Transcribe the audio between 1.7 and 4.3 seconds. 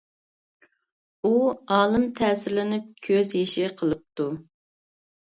ئالىم تەسىرلىنىپ كۆز يېشى قىلىپتۇ.